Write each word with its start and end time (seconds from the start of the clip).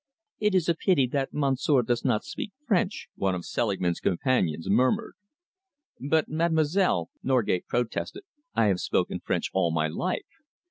"It 0.39 0.55
is 0.55 0.67
a 0.67 0.73
pity 0.73 1.05
that 1.09 1.31
monsieur 1.31 1.83
does 1.83 2.03
not 2.03 2.23
speak 2.23 2.53
French," 2.65 3.07
one 3.13 3.35
of 3.35 3.45
Selingman's 3.45 3.99
companions 3.99 4.67
murmured. 4.67 5.13
"But, 5.99 6.27
mademoiselle," 6.27 7.11
Norgate 7.21 7.67
protested, 7.67 8.23
"I 8.55 8.65
have 8.65 8.79
spoken 8.79 9.19
French 9.23 9.51
all 9.53 9.69
my 9.71 9.87
life. 9.87 10.25